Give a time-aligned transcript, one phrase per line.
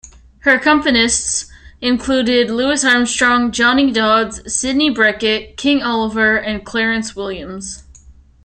[0.39, 1.47] Her accompanists
[1.79, 7.83] included Louis Armstrong, Johnny Dodds, Sidney Bechet, King Oliver, and Clarence Williams.